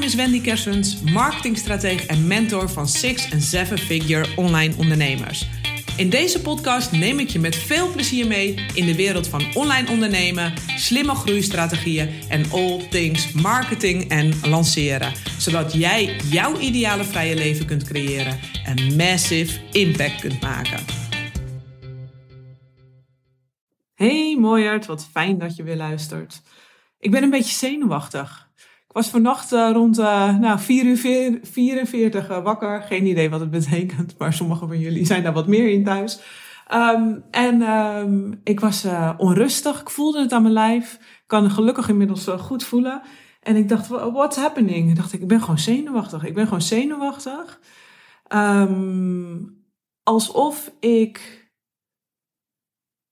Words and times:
naam 0.00 0.08
is 0.08 0.14
Wendy 0.14 0.40
Kersens, 0.40 1.00
marketingstratege 1.00 2.06
en 2.06 2.26
mentor 2.26 2.70
van 2.70 2.88
six- 2.88 3.28
en 3.28 3.40
seven-figure 3.40 4.36
online 4.36 4.74
ondernemers. 4.76 5.48
In 5.96 6.10
deze 6.10 6.40
podcast 6.40 6.92
neem 6.92 7.18
ik 7.18 7.28
je 7.28 7.38
met 7.38 7.56
veel 7.56 7.92
plezier 7.92 8.26
mee 8.26 8.54
in 8.74 8.86
de 8.86 8.94
wereld 8.94 9.28
van 9.28 9.54
online 9.54 9.90
ondernemen, 9.90 10.54
slimme 10.76 11.14
groeistrategieën 11.14 12.10
en 12.28 12.50
all 12.50 12.88
things 12.88 13.32
marketing 13.32 14.08
en 14.08 14.32
lanceren. 14.48 15.12
Zodat 15.38 15.72
jij 15.72 16.16
jouw 16.30 16.58
ideale 16.58 17.04
vrije 17.04 17.34
leven 17.34 17.66
kunt 17.66 17.84
creëren 17.84 18.38
en 18.64 18.96
massive 18.96 19.60
impact 19.72 20.20
kunt 20.20 20.40
maken. 20.40 20.84
Hey 23.94 24.36
mooiert, 24.38 24.86
wat 24.86 25.08
fijn 25.12 25.38
dat 25.38 25.56
je 25.56 25.62
weer 25.62 25.76
luistert. 25.76 26.42
Ik 26.98 27.10
ben 27.10 27.22
een 27.22 27.30
beetje 27.30 27.54
zenuwachtig. 27.54 28.48
Ik 28.90 28.96
was 28.96 29.08
vannacht 29.08 29.52
uh, 29.52 29.70
rond 29.72 29.98
uh, 29.98 30.38
nou, 30.38 30.58
4 30.58 30.84
uur 30.84 30.96
44 31.42 32.30
uh, 32.30 32.42
wakker. 32.42 32.82
Geen 32.82 33.06
idee 33.06 33.30
wat 33.30 33.40
het 33.40 33.50
betekent, 33.60 34.14
maar 34.18 34.32
sommigen 34.32 34.68
van 34.68 34.78
jullie 34.78 35.06
zijn 35.06 35.22
daar 35.22 35.32
wat 35.32 35.46
meer 35.46 35.68
in 35.68 35.84
thuis. 35.84 36.20
Um, 36.74 37.24
en 37.30 37.62
um, 37.62 38.40
ik 38.44 38.60
was 38.60 38.84
uh, 38.84 39.12
onrustig. 39.16 39.80
Ik 39.80 39.90
voelde 39.90 40.20
het 40.20 40.32
aan 40.32 40.42
mijn 40.42 40.54
lijf. 40.54 40.94
Ik 40.94 41.22
kan 41.26 41.50
gelukkig 41.50 41.88
inmiddels 41.88 42.26
goed 42.26 42.64
voelen. 42.64 43.02
En 43.42 43.56
ik 43.56 43.68
dacht, 43.68 43.88
what's 43.88 44.36
happening? 44.36 44.90
Ik 44.90 44.96
dacht, 44.96 45.12
ik 45.12 45.28
ben 45.28 45.40
gewoon 45.40 45.58
zenuwachtig. 45.58 46.24
Ik 46.24 46.34
ben 46.34 46.44
gewoon 46.44 46.62
zenuwachtig. 46.62 47.60
Um, 48.28 49.64
alsof 50.02 50.72
ik 50.80 51.48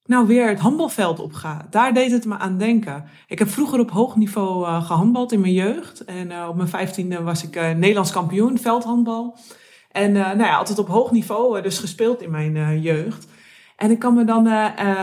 nou 0.09 0.27
weer 0.27 0.49
het 0.49 0.59
handbalveld 0.59 1.21
opga. 1.21 1.67
Daar 1.71 1.95
deed 1.95 2.11
het 2.11 2.25
me 2.25 2.39
aan 2.39 2.59
denken. 2.59 3.05
Ik 3.27 3.39
heb 3.39 3.49
vroeger 3.49 3.81
op 3.81 3.91
hoog 3.91 4.17
niveau 4.17 4.67
uh, 4.67 4.85
gehandbald 4.87 5.33
in 5.33 5.41
mijn 5.41 5.53
jeugd. 5.53 6.05
En 6.05 6.31
uh, 6.31 6.47
op 6.49 6.57
mijn 6.57 6.69
vijftiende 6.69 7.23
was 7.23 7.45
ik 7.45 7.57
uh, 7.57 7.71
Nederlands 7.71 8.13
kampioen 8.13 8.59
veldhandbal. 8.59 9.37
En 9.91 10.13
nou 10.13 10.39
ja, 10.39 10.57
altijd 10.57 10.79
op 10.79 10.89
hoog 10.89 11.11
niveau 11.11 11.63
dus 11.63 11.79
gespeeld 11.79 12.23
in 12.23 12.31
mijn 12.31 12.81
jeugd. 12.81 13.27
En 13.77 13.91
ik 13.91 13.99
kan 13.99 14.15
me 14.15 14.25
dan 14.25 14.47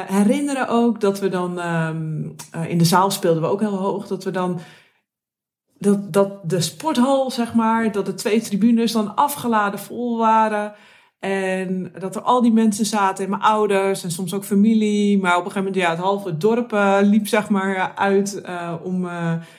herinneren 0.08 0.68
ook 0.68 1.02
dat 1.02 1.20
we 1.20 1.30
dan... 1.30 1.60
Um, 1.60 2.36
in 2.68 2.78
de 2.78 2.86
zaal 2.86 3.12
speelden 3.12 3.42
we 3.42 3.48
ook 3.48 3.60
heel 3.60 3.78
hoog. 3.78 4.08
Dat 4.08 4.24
we 4.24 4.32
dan... 4.32 4.60
Dat, 5.78 6.14
dat 6.14 6.50
de 6.50 6.62
sporthal, 6.62 7.32
zeg 7.32 7.54
maar, 7.54 7.92
dat 7.92 8.06
de 8.06 8.14
twee 8.14 8.42
tribunes 8.42 8.92
dan 8.92 9.16
afgeladen 9.16 9.80
vol 9.80 10.18
waren... 10.18 10.74
En 11.26 11.92
dat 12.00 12.16
er 12.16 12.22
al 12.22 12.42
die 12.42 12.52
mensen 12.52 12.86
zaten, 12.86 13.24
en 13.24 13.30
mijn 13.30 13.42
ouders 13.42 14.04
en 14.04 14.12
soms 14.12 14.34
ook 14.34 14.46
familie. 14.46 15.18
Maar 15.18 15.38
op 15.38 15.46
een 15.46 15.52
gegeven 15.52 15.64
moment, 15.64 15.84
ja, 15.84 15.90
het 15.90 16.00
halve 16.00 16.38
dorp 16.38 16.74
uh, 16.74 16.98
liep 17.02 17.28
zeg 17.28 17.50
maar 17.50 17.94
uit 17.96 18.42
uh, 18.46 18.74
om 18.84 19.02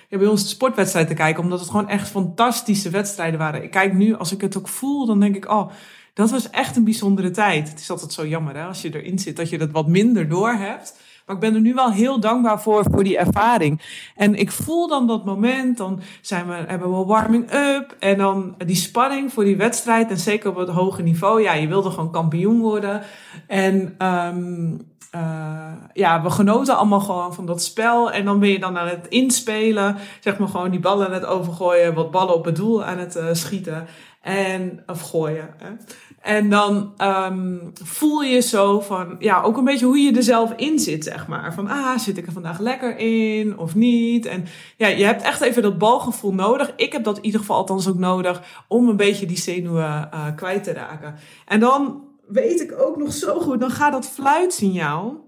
bij 0.09 0.27
ons 0.27 0.43
de 0.43 0.49
sportwedstrijd 0.49 1.09
te 1.09 1.15
kijken. 1.15 1.43
Omdat 1.43 1.61
het 1.61 1.71
gewoon 1.71 1.89
echt 1.89 2.09
fantastische 2.09 2.91
wedstrijden 2.91 3.39
waren. 3.39 3.63
Ik 3.63 3.71
kijk 3.71 3.93
nu, 3.93 4.15
als 4.15 4.33
ik 4.33 4.41
het 4.41 4.57
ook 4.59 4.69
voel, 4.69 5.07
dan 5.07 5.21
denk 5.21 5.37
ik, 5.37 5.51
oh, 5.51 5.71
dat 6.15 6.31
was 6.31 6.51
echt 6.51 6.77
een 6.77 6.85
bijzondere 6.85 7.31
tijd. 7.31 7.69
Het 7.69 7.81
is 7.81 7.91
altijd 7.91 8.13
zo 8.13 8.27
jammer 8.27 8.57
hè, 8.57 8.65
als 8.65 8.83
je 8.83 8.95
erin 8.95 9.19
zit, 9.19 9.37
dat 9.37 9.49
je 9.49 9.59
dat 9.59 9.71
wat 9.71 9.89
minder 9.89 10.29
door 10.29 10.53
hebt. 10.53 10.99
Maar 11.27 11.35
ik 11.35 11.41
ben 11.41 11.55
er 11.55 11.61
nu 11.61 11.75
wel 11.75 11.91
heel 11.91 12.21
dankbaar 12.21 12.63
voor, 12.63 12.85
voor 12.91 13.05
die 13.05 13.19
ervaring. 13.19 13.81
En 14.17 14.35
ik 14.35 14.51
voel 14.51 14.89
dan 14.89 15.07
dat 15.07 15.25
moment, 15.25 15.77
dan 15.77 16.01
zijn 16.21 16.47
we, 16.47 16.55
hebben 16.67 16.99
we 16.99 17.05
warming 17.05 17.53
up. 17.53 17.97
En 17.99 18.19
dan 18.19 18.55
die 18.67 18.77
spanning 18.77 19.33
voor 19.33 19.45
die 19.45 19.57
wedstrijd. 19.57 20.11
En 20.11 20.19
zeker 20.19 20.51
op 20.51 20.57
het 20.57 20.69
hoge 20.69 21.03
niveau. 21.03 21.43
Ja, 21.43 21.53
je 21.53 21.69
wilde 21.69 21.91
gewoon 21.91 22.13
kampioen 22.13 22.61
worden. 22.61 23.03
En 23.47 24.07
um, 24.07 24.81
uh, 25.15 25.73
ja, 25.93 26.23
we 26.23 26.31
genoten 26.31 26.77
allemaal 26.77 27.01
gewoon 27.01 27.35
van 27.35 27.47
dat 27.47 27.63
spel. 27.63 28.13
En 28.13 28.25
dan 28.25 28.39
ben 28.39 28.49
je 28.49 28.59
dan 28.59 28.79
aan 28.79 28.89
het 28.89 29.07
inspelen. 29.09 29.97
Zeg 30.21 30.39
maar 30.39 30.49
gewoon 30.49 30.71
die 30.71 30.81
ballen 30.81 31.07
aan 31.07 31.13
het 31.13 31.27
overgooien. 31.27 31.95
Wat 31.95 32.11
ballen 32.11 32.35
op 32.35 32.45
het 32.45 32.57
doel 32.57 32.85
aan 32.85 32.99
het 32.99 33.17
uh, 33.17 33.25
schieten. 33.33 33.87
En, 34.21 34.83
of 34.87 35.01
gooien. 35.01 35.49
Hè. 35.59 35.71
En 36.27 36.51
dan 36.51 36.93
um, 36.99 37.73
voel 37.83 38.23
je 38.23 38.41
zo 38.41 38.81
van, 38.81 39.17
ja, 39.19 39.43
ook 39.43 39.57
een 39.57 39.65
beetje 39.65 39.87
hoe 39.87 39.99
je 39.99 40.17
er 40.17 40.23
zelf 40.23 40.53
in 40.57 40.79
zit, 40.79 41.05
zeg 41.05 41.27
maar. 41.27 41.55
Van, 41.55 41.69
ah, 41.69 41.99
zit 41.99 42.17
ik 42.17 42.27
er 42.27 42.33
vandaag 42.33 42.59
lekker 42.59 42.97
in 42.99 43.59
of 43.59 43.75
niet? 43.75 44.27
En 44.27 44.47
ja, 44.77 44.87
je 44.87 45.05
hebt 45.05 45.23
echt 45.23 45.41
even 45.41 45.63
dat 45.63 45.79
balgevoel 45.79 46.35
nodig. 46.35 46.73
Ik 46.77 46.93
heb 46.93 47.05
dat 47.05 47.17
in 47.17 47.25
ieder 47.25 47.41
geval 47.41 47.57
althans 47.57 47.89
ook 47.89 47.99
nodig 47.99 48.65
om 48.69 48.89
een 48.89 48.97
beetje 48.97 49.27
die 49.27 49.39
zenuwen 49.39 50.09
uh, 50.15 50.27
kwijt 50.37 50.65
te 50.65 50.73
raken. 50.73 51.15
En 51.45 51.61
dan 51.61 52.05
weet 52.27 52.61
ik 52.61 52.81
ook 52.81 52.97
nog 52.97 53.13
zo 53.13 53.41
goed, 53.41 53.61
dan 53.61 53.71
gaat 53.71 53.93
dat 53.93 54.09
fluitsignaal. 54.09 55.25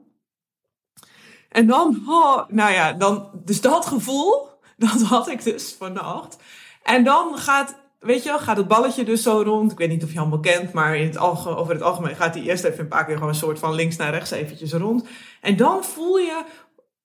En 1.48 1.66
dan, 1.66 2.02
oh, 2.06 2.48
nou 2.48 2.72
ja, 2.72 2.92
dan, 2.92 3.30
dus 3.44 3.60
dat 3.60 3.86
gevoel, 3.86 4.48
dat 4.76 5.02
had 5.02 5.28
ik 5.28 5.44
dus 5.44 5.74
vannacht. 5.78 6.36
En 6.82 7.04
dan 7.04 7.36
gaat 7.36 7.76
weet 7.98 8.22
je 8.22 8.38
gaat 8.38 8.56
het 8.56 8.68
balletje 8.68 9.04
dus 9.04 9.22
zo 9.22 9.42
rond. 9.44 9.72
Ik 9.72 9.78
weet 9.78 9.88
niet 9.88 10.04
of 10.04 10.12
je 10.12 10.18
allemaal 10.18 10.40
kent, 10.40 10.72
maar 10.72 10.96
in 10.96 11.06
het 11.06 11.18
over 11.18 11.72
het 11.72 11.82
algemeen 11.82 12.16
gaat 12.16 12.34
hij 12.34 12.44
eerst 12.44 12.64
even 12.64 12.80
een 12.80 12.88
paar 12.88 13.04
keer 13.04 13.14
gewoon 13.14 13.28
een 13.28 13.34
soort 13.34 13.58
van 13.58 13.74
links 13.74 13.96
naar 13.96 14.12
rechts 14.12 14.30
eventjes 14.30 14.72
rond. 14.72 15.04
En 15.40 15.56
dan 15.56 15.84
voel 15.84 16.16
je, 16.16 16.44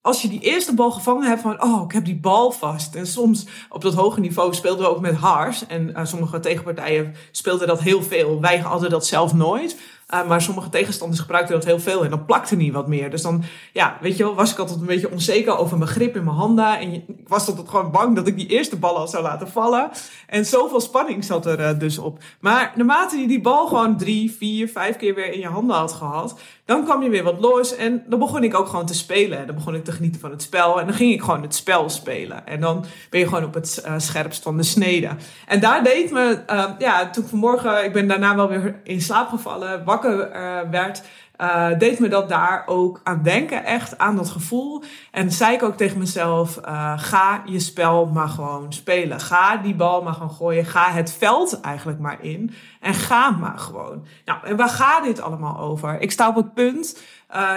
als 0.01 0.21
je 0.21 0.27
die 0.27 0.39
eerste 0.39 0.73
bal 0.73 0.91
gevangen 0.91 1.27
hebt, 1.27 1.41
van 1.41 1.63
oh, 1.63 1.83
ik 1.83 1.91
heb 1.91 2.05
die 2.05 2.19
bal 2.19 2.51
vast. 2.51 2.95
En 2.95 3.07
soms 3.07 3.45
op 3.69 3.81
dat 3.81 3.93
hoge 3.93 4.19
niveau 4.19 4.53
speelden 4.53 4.85
we 4.85 4.91
ook 4.91 5.01
met 5.01 5.15
hars. 5.15 5.67
En 5.67 5.89
uh, 5.89 6.05
sommige 6.05 6.39
tegenpartijen 6.39 7.15
speelden 7.31 7.67
dat 7.67 7.81
heel 7.81 8.03
veel. 8.03 8.41
Wij 8.41 8.57
hadden 8.57 8.89
dat 8.89 9.05
zelf 9.05 9.33
nooit. 9.33 9.77
Uh, 10.13 10.27
maar 10.27 10.41
sommige 10.41 10.69
tegenstanders 10.69 11.21
gebruikten 11.21 11.55
dat 11.55 11.65
heel 11.65 11.79
veel 11.79 12.03
en 12.03 12.09
dan 12.09 12.25
plakte 12.25 12.55
niet 12.55 12.73
wat 12.73 12.87
meer. 12.87 13.09
Dus 13.09 13.21
dan, 13.21 13.43
ja, 13.73 13.97
weet 14.01 14.17
je 14.17 14.23
wel, 14.23 14.35
was 14.35 14.51
ik 14.51 14.57
altijd 14.57 14.79
een 14.79 14.85
beetje 14.85 15.11
onzeker 15.11 15.57
over 15.57 15.77
mijn 15.77 15.89
grip 15.89 16.15
in 16.15 16.23
mijn 16.23 16.35
handen. 16.35 16.79
En 16.79 16.93
ik 16.93 17.03
was 17.27 17.47
altijd 17.47 17.69
gewoon 17.69 17.91
bang 17.91 18.15
dat 18.15 18.27
ik 18.27 18.37
die 18.37 18.47
eerste 18.47 18.75
bal 18.75 18.97
al 18.97 19.07
zou 19.07 19.23
laten 19.23 19.49
vallen. 19.49 19.89
En 20.27 20.45
zoveel 20.45 20.81
spanning 20.81 21.23
zat 21.23 21.45
er 21.45 21.59
uh, 21.59 21.79
dus 21.79 21.97
op. 21.97 22.23
Maar 22.39 22.71
naarmate 22.75 23.17
je 23.17 23.27
die 23.27 23.41
bal 23.41 23.67
gewoon 23.67 23.97
drie, 23.97 24.31
vier, 24.31 24.67
vijf 24.67 24.95
keer 24.95 25.15
weer 25.15 25.33
in 25.33 25.39
je 25.39 25.47
handen 25.47 25.75
had 25.75 25.93
gehad, 25.93 26.39
dan 26.65 26.83
kwam 26.83 27.03
je 27.03 27.09
weer 27.09 27.23
wat 27.23 27.39
los. 27.39 27.75
En 27.75 28.03
dan 28.07 28.19
begon 28.19 28.43
ik 28.43 28.55
ook 28.55 28.67
gewoon 28.67 28.85
te 28.85 28.93
spelen. 28.93 29.39
En 29.39 29.45
dan 29.45 29.55
begon 29.55 29.75
ik 29.75 29.83
te 29.83 29.91
genieten 29.91 30.21
van 30.21 30.31
het 30.31 30.41
spel. 30.41 30.79
En 30.79 30.85
dan 30.85 30.95
ging 30.95 31.13
ik 31.13 31.21
gewoon 31.21 31.41
het 31.41 31.55
spel 31.55 31.89
spelen. 31.89 32.47
En 32.47 32.59
dan 32.59 32.85
ben 33.09 33.19
je 33.19 33.27
gewoon 33.27 33.43
op 33.43 33.53
het 33.53 33.83
uh, 33.85 33.93
scherpst 33.97 34.43
van 34.43 34.57
de 34.57 34.63
snede. 34.63 35.09
En 35.47 35.59
daar 35.59 35.83
deed 35.83 36.11
me, 36.11 36.39
ja, 36.79 37.09
toen 37.09 37.25
vanmorgen, 37.25 37.83
ik 37.83 37.93
ben 37.93 38.07
daarna 38.07 38.35
wel 38.35 38.47
weer 38.47 38.79
in 38.83 39.01
slaap 39.01 39.29
gevallen, 39.29 39.83
uh, 40.01 40.59
werd, 40.71 41.03
uh, 41.41 41.77
deed 41.77 41.99
me 41.99 42.07
dat 42.07 42.29
daar 42.29 42.63
ook 42.65 43.01
aan 43.03 43.23
denken. 43.23 43.65
Echt 43.65 43.97
aan 43.97 44.15
dat 44.15 44.29
gevoel. 44.29 44.83
En 45.11 45.31
zei 45.31 45.53
ik 45.53 45.63
ook 45.63 45.77
tegen 45.77 45.97
mezelf: 45.97 46.59
uh, 46.65 46.93
ga 46.97 47.41
je 47.45 47.59
spel 47.59 48.05
maar 48.05 48.27
gewoon 48.27 48.73
spelen. 48.73 49.19
Ga 49.19 49.57
die 49.57 49.75
bal 49.75 50.01
maar 50.01 50.13
gewoon 50.13 50.31
gooien. 50.31 50.65
Ga 50.65 50.91
het 50.91 51.11
veld 51.11 51.61
eigenlijk 51.61 51.99
maar 51.99 52.17
in. 52.21 52.53
En 52.81 52.93
ga 52.93 53.29
maar 53.29 53.57
gewoon. 53.57 54.05
Nou, 54.25 54.39
en 54.43 54.55
waar 54.55 54.69
gaat 54.69 55.03
dit 55.03 55.21
allemaal 55.21 55.59
over? 55.59 55.99
Ik 55.99 56.11
sta 56.11 56.27
op 56.27 56.35
het 56.35 56.53
punt. 56.53 57.01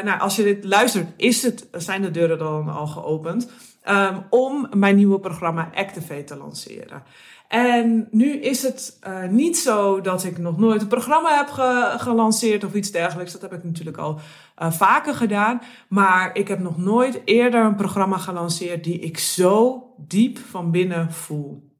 nou, 0.05 0.21
als 0.21 0.37
je 0.37 0.43
dit 0.43 0.65
luistert, 0.65 1.09
is 1.17 1.43
het, 1.43 1.69
zijn 1.73 2.03
de 2.03 2.11
deuren 2.11 2.39
dan 2.39 2.69
al 2.69 2.87
geopend. 2.87 3.51
Um, 3.89 4.25
om 4.31 4.69
mijn 4.75 4.97
nieuwe 4.97 5.21
programma 5.21 5.71
Activate 5.75 6.25
te 6.25 6.37
lanceren. 6.37 7.03
En 7.49 8.09
nu 8.11 8.33
is 8.33 8.62
het 8.62 8.99
uh, 9.07 9.29
niet 9.29 9.59
zo 9.59 10.01
dat 10.01 10.25
ik 10.25 10.39
nog 10.39 10.59
nooit 10.59 10.83
een 10.83 10.89
programma 10.89 11.37
heb 11.37 11.49
ge 11.49 11.95
gelanceerd 11.97 12.65
of 12.65 12.75
iets 12.75 12.91
dergelijks. 12.91 13.33
Dat 13.33 13.43
heb 13.43 13.53
ik 13.53 13.65
natuurlijk 13.65 13.97
al 13.97 14.19
uh, 14.59 14.73
vaker 14.73 15.15
gedaan. 15.15 15.61
Maar 15.89 16.37
ik 16.37 16.49
heb 16.49 16.59
nog 16.59 16.79
nooit 16.79 17.21
eerder 17.25 17.65
een 17.65 17.77
programma 17.77 18.19
gelanceerd 18.19 18.84
die 18.84 18.99
ik 18.99 19.19
zo 19.19 19.84
diep 19.97 20.39
van 20.39 20.71
binnen 20.71 21.12
voel. 21.12 21.75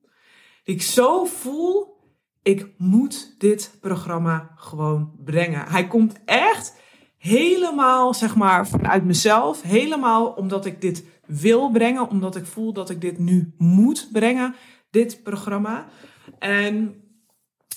Die 0.65 0.75
ik 0.75 0.83
zo 0.83 1.25
voel, 1.25 1.97
ik 2.43 2.69
moet 2.79 3.35
dit 3.39 3.79
programma 3.81 4.51
gewoon 4.57 5.13
brengen. 5.25 5.67
Hij 5.69 5.87
komt 5.87 6.21
echt 6.25 6.75
helemaal, 7.19 8.15
zeg 8.15 8.37
maar, 8.37 8.69
vanuit 8.69 9.05
mezelf. 9.05 9.63
Helemaal 9.63 10.27
omdat 10.27 10.67
ik 10.67 10.81
dit 10.81 11.05
wil 11.27 11.71
brengen, 11.71 12.09
omdat 12.09 12.37
ik 12.37 12.47
voel 12.47 12.73
dat 12.73 12.91
ik 12.91 13.01
dit 13.01 13.19
nu 13.19 13.55
moet 13.59 14.09
brengen 14.13 14.55
dit 14.97 15.23
programma. 15.23 15.87
En 16.39 17.01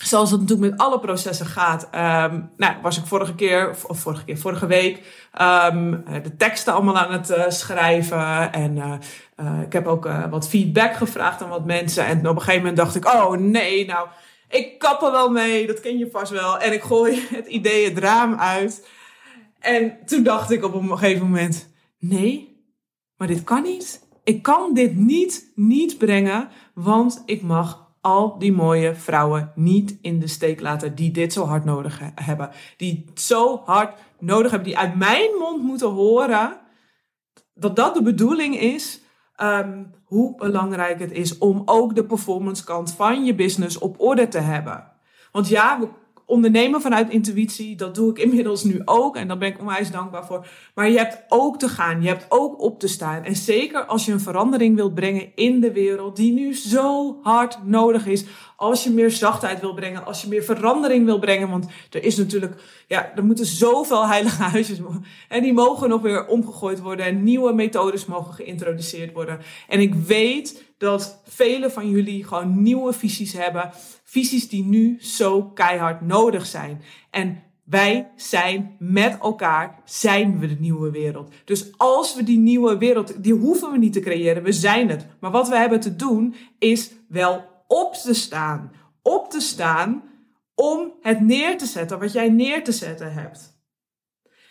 zoals 0.04 0.32
het 0.32 0.40
natuurlijk 0.42 0.72
met 0.72 0.80
alle 0.80 1.00
processen 1.00 1.46
gaat, 1.46 1.84
um, 1.84 2.52
nou, 2.58 2.76
was 2.82 2.98
ik 2.98 3.06
vorige 3.06 3.36
keer, 3.36 3.70
of 3.88 4.00
vorige 4.00 4.26
keer, 4.26 4.38
vorige 4.38 4.68
week, 4.68 4.96
um, 5.42 6.04
de 6.24 6.36
teksten 6.38 6.74
allemaal 6.74 6.98
aan 6.98 7.12
het 7.12 7.30
uh, 7.30 7.50
schrijven. 7.50 8.54
En 8.54 8.76
uh, 8.76 9.62
ik 9.62 9.74
heb 9.74 9.88
ook 9.88 10.10
wat 10.30 10.50
feedback 10.50 10.96
gevraagd 10.96 11.42
aan 11.42 11.50
wat 11.50 11.66
mensen. 11.66 12.06
En 12.06 12.18
op 12.28 12.36
een 12.36 12.42
gegeven 12.42 12.60
moment 12.60 12.78
dacht 12.78 12.96
ik, 12.96 13.06
oh 13.06 13.32
nee, 13.32 13.86
nou, 13.86 14.08
ik 14.50 14.80
kap 14.80 15.02
er 15.02 15.12
wel 15.12 15.30
mee, 15.30 15.68
dat 15.68 15.80
ken 15.80 15.98
je 15.98 16.10
vast 16.12 16.32
wel. 16.32 16.60
En 16.60 16.74
ik 16.74 16.82
gooi 16.82 17.28
het 17.38 17.48
idee 17.48 17.90
het 17.90 17.98
raam 17.98 18.36
uit. 18.36 18.88
En 19.60 19.98
toen 20.06 20.24
dacht 20.24 20.52
ik 20.52 20.64
op 20.64 20.74
een 20.74 20.98
gegeven 20.98 21.26
moment, 21.26 21.70
nee, 22.00 22.64
maar 23.18 23.28
dit 23.28 23.44
kan 23.44 23.64
niet. 23.64 24.08
Ik 24.30 24.42
kan 24.44 24.74
dit 24.74 24.96
niet, 24.96 25.52
niet 25.56 25.98
brengen, 25.98 26.50
want 26.74 27.24
ik 27.26 27.42
mag 27.42 27.92
al 28.02 28.40
die 28.40 28.52
mooie 28.52 28.96
vrouwen 28.96 29.52
niet 29.56 29.98
in 30.02 30.20
de 30.20 30.28
steek 30.28 30.62
laten 30.62 30.96
die 30.96 31.12
dit 31.12 31.34
zo 31.34 31.46
hard 31.46 31.66
nodig 31.66 32.02
hebben. 32.16 32.50
Die 32.78 33.06
zo 33.14 33.62
hard 33.66 34.00
nodig 34.20 34.52
hebben, 34.52 34.70
die 34.70 34.78
uit 34.78 34.96
mijn 34.96 35.30
mond 35.40 35.64
moeten 35.64 35.90
horen 35.90 36.60
dat 37.54 37.76
dat 37.76 37.94
de 37.94 38.02
bedoeling 38.02 38.60
is 38.60 39.02
ehm, 39.36 39.84
hoe 40.04 40.36
belangrijk 40.36 41.00
het 41.00 41.12
is 41.12 41.38
om 41.38 41.62
ook 41.66 41.96
de 41.96 42.06
performance 42.06 42.64
kant 42.64 42.92
van 42.92 43.26
je 43.26 43.36
business 43.36 43.78
op 43.78 44.02
orde 44.02 44.28
te 44.28 44.40
hebben. 44.40 44.92
Want 45.32 45.48
ja, 45.48 45.80
we 45.80 45.88
ondernemen 46.30 46.82
vanuit 46.82 47.10
intuïtie, 47.10 47.76
dat 47.76 47.96
doe 47.96 48.10
ik 48.10 48.18
inmiddels 48.18 48.64
nu 48.64 48.82
ook 48.86 49.16
en 49.16 49.28
daar 49.28 49.38
ben 49.38 49.50
ik 49.50 49.60
onwijs 49.60 49.92
dankbaar 49.92 50.26
voor. 50.26 50.48
Maar 50.76 50.90
je 50.90 50.98
hebt 50.98 51.24
ook 51.28 51.60
te 51.60 51.70
gaan, 51.70 52.02
je 52.02 52.08
hebt 52.08 52.26
ook 52.30 52.62
op 52.62 52.80
te 52.80 52.88
staan. 52.88 53.24
En 53.24 53.36
zeker 53.36 53.86
als 53.86 54.06
je 54.06 54.12
een 54.12 54.20
verandering 54.20 54.76
wilt 54.76 54.94
brengen 54.94 55.32
in 55.36 55.60
de 55.60 55.72
wereld, 55.72 56.16
die 56.16 56.34
nu 56.34 56.56
zo 56.56 57.20
hard 57.22 57.60
nodig 57.66 58.08
is. 58.08 58.26
Als 58.56 58.84
je 58.84 58.90
meer 58.90 59.12
zachtheid 59.12 59.62
wil 59.62 59.74
brengen, 59.74 60.06
als 60.06 60.22
je 60.22 60.28
meer 60.28 60.44
verandering 60.44 61.06
wil 61.06 61.20
brengen. 61.20 61.50
Want 61.50 61.66
er 61.90 62.04
is 62.04 62.18
natuurlijk, 62.18 62.62
ja, 62.88 63.12
er 63.16 63.26
moeten 63.26 63.46
zoveel 63.46 64.08
heilige 64.08 64.44
huisjes. 64.44 64.78
En 65.28 65.44
die 65.44 65.54
mogen 65.54 65.90
nog 65.90 66.02
weer 66.02 66.28
omgegooid 66.28 66.80
worden. 66.80 67.06
En 67.06 67.24
nieuwe 67.24 67.54
methodes 67.54 68.06
mogen 68.06 68.34
geïntroduceerd 68.34 69.14
worden. 69.14 69.40
En 69.68 69.80
ik 69.80 69.94
weet 69.94 70.69
dat 70.80 71.22
velen 71.26 71.72
van 71.72 71.90
jullie 71.90 72.24
gewoon 72.24 72.62
nieuwe 72.62 72.94
visies 72.94 73.34
hebben. 73.34 73.72
Visies 74.04 74.50
die 74.50 74.64
nu 74.64 74.98
zo 75.02 75.44
keihard 75.44 76.02
nodig 76.02 76.46
zijn. 76.46 76.82
En 77.10 77.44
wij 77.64 78.12
zijn 78.16 78.76
met 78.80 79.18
elkaar, 79.22 79.80
zijn 79.86 80.40
we 80.40 80.48
de 80.48 80.58
nieuwe 80.60 80.92
wereld. 80.92 81.34
Dus 81.46 81.72
als 81.78 82.16
we 82.16 82.24
die 82.24 82.38
nieuwe 82.38 82.78
wereld, 82.78 83.24
die 83.24 83.34
hoeven 83.34 83.72
we 83.72 83.78
niet 83.78 83.94
te 83.94 84.00
creëren, 84.00 84.44
we 84.44 84.52
zijn 84.52 84.90
het. 84.90 85.06
Maar 85.20 85.32
wat 85.32 85.50
we 85.50 85.58
hebben 85.58 85.80
te 85.80 85.96
doen, 85.96 86.36
is 86.60 86.92
wel 87.08 87.46
op 87.68 87.94
te 87.94 88.14
staan. 88.14 88.72
Op 89.02 89.30
te 89.30 89.40
staan 89.40 90.04
om 90.56 90.92
het 91.02 91.22
neer 91.22 91.58
te 91.58 91.66
zetten 91.66 92.00
wat 92.00 92.12
jij 92.12 92.30
neer 92.30 92.64
te 92.64 92.72
zetten 92.72 93.14
hebt. 93.14 93.49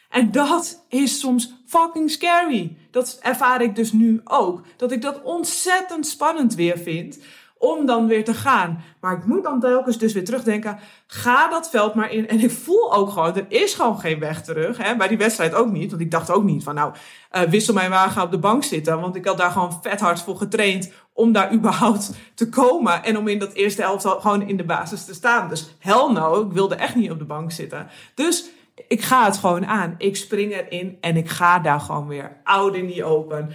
En 0.08 0.31
dat 0.31 0.84
is 0.88 1.20
soms 1.20 1.55
fucking 1.66 2.10
scary. 2.10 2.76
Dat 2.90 3.19
ervaar 3.22 3.62
ik 3.62 3.76
dus 3.76 3.93
nu 3.93 4.20
ook. 4.25 4.62
Dat 4.76 4.93
ik 4.93 5.02
dat 5.02 5.22
ontzettend 5.22 6.06
spannend 6.06 6.55
weer 6.55 6.78
vind 6.78 7.19
om 7.58 7.87
dan 7.87 8.06
weer 8.06 8.25
te 8.25 8.34
gaan. 8.34 8.84
Maar 9.00 9.16
ik 9.16 9.25
moet 9.25 9.43
dan 9.43 9.60
telkens 9.60 9.99
dus 9.99 10.12
weer 10.12 10.25
terugdenken. 10.25 10.78
Ga 11.06 11.49
dat 11.49 11.70
veld 11.70 11.94
maar 11.94 12.12
in. 12.12 12.28
En 12.28 12.40
ik 12.40 12.50
voel 12.50 12.94
ook 12.94 13.10
gewoon, 13.10 13.34
er 13.34 13.46
is 13.49 13.75
gewoon 13.75 14.00
geen 14.00 14.19
weg 14.19 14.43
terug. 14.43 14.78
Hè? 14.78 14.96
Bij 14.96 15.08
die 15.08 15.19
wedstrijd 15.19 15.55
ook 15.55 15.70
niet. 15.70 15.90
Want 15.90 16.02
ik 16.02 16.11
dacht 16.11 16.31
ook 16.31 16.44
niet 16.44 16.62
van 16.62 16.75
nou, 16.75 16.93
uh, 17.32 17.43
wissel 17.43 17.75
mijn 17.75 17.90
wagen 17.90 18.22
op 18.22 18.31
de 18.31 18.38
bank 18.38 18.64
zitten. 18.64 19.00
Want 19.00 19.16
ik 19.16 19.25
had 19.25 19.38
daar 19.38 19.50
gewoon 19.50 19.78
vet 19.82 20.00
hard 20.00 20.22
voor 20.22 20.37
getraind 20.37 20.93
om 21.12 21.32
daar 21.32 21.52
überhaupt 21.52 22.11
te 22.34 22.49
komen. 22.49 23.04
En 23.04 23.19
om 23.19 23.28
in 23.28 23.38
dat 23.38 23.52
eerste 23.52 23.82
elftal 23.82 24.20
gewoon 24.20 24.49
in 24.49 24.56
de 24.56 24.64
basis 24.64 25.04
te 25.04 25.14
staan. 25.14 25.49
Dus 25.49 25.76
hell 25.78 26.08
no, 26.12 26.40
ik 26.40 26.52
wilde 26.52 26.75
echt 26.75 26.94
niet 26.94 27.11
op 27.11 27.19
de 27.19 27.25
bank 27.25 27.52
zitten. 27.52 27.87
Dus 28.14 28.50
ik 28.88 29.02
ga 29.02 29.25
het 29.25 29.36
gewoon 29.36 29.66
aan. 29.66 29.94
Ik 29.98 30.16
spring 30.16 30.52
erin 30.52 30.98
en 31.00 31.16
ik 31.16 31.28
ga 31.28 31.58
daar 31.58 31.80
gewoon 31.80 32.06
weer. 32.06 32.40
Out 32.44 32.75
in 32.75 32.86
die 32.86 33.04
open. 33.04 33.52